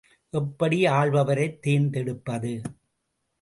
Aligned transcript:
எப்படி 0.33 0.85
ஆள்பவரைத் 0.87 1.59
தேர்ந்தெடுப்பது? 1.59 2.61